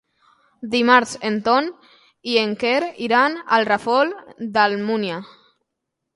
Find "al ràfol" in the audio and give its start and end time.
3.59-4.17